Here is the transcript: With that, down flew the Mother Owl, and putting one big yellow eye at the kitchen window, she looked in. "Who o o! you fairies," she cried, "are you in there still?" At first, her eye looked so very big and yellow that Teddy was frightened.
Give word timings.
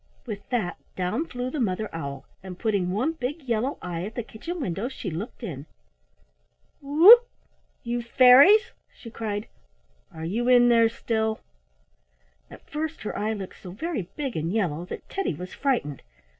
With 0.25 0.49
that, 0.49 0.77
down 0.95 1.27
flew 1.27 1.51
the 1.51 1.59
Mother 1.59 1.87
Owl, 1.93 2.25
and 2.41 2.57
putting 2.57 2.89
one 2.89 3.11
big 3.11 3.43
yellow 3.43 3.77
eye 3.83 4.03
at 4.03 4.15
the 4.15 4.23
kitchen 4.23 4.59
window, 4.59 4.87
she 4.89 5.11
looked 5.11 5.43
in. 5.43 5.67
"Who 6.81 7.05
o 7.11 7.17
o! 7.21 7.23
you 7.83 8.01
fairies," 8.01 8.71
she 8.91 9.11
cried, 9.11 9.47
"are 10.11 10.25
you 10.25 10.47
in 10.47 10.69
there 10.69 10.89
still?" 10.89 11.41
At 12.49 12.67
first, 12.67 13.03
her 13.03 13.15
eye 13.15 13.33
looked 13.33 13.61
so 13.61 13.69
very 13.69 14.09
big 14.15 14.35
and 14.35 14.51
yellow 14.51 14.85
that 14.85 15.07
Teddy 15.07 15.35
was 15.35 15.53
frightened. 15.53 16.01